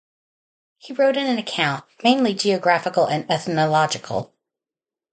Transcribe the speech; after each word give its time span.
He 0.79 0.93
wrote 0.93 1.15
an 1.15 1.37
account, 1.37 1.85
mainly 2.03 2.33
geographical 2.33 3.05
and 3.05 3.29
ethnological. 3.29 4.33